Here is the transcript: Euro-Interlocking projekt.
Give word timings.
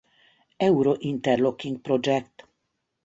Euro-Interlocking 0.69 1.77
projekt. 1.83 2.47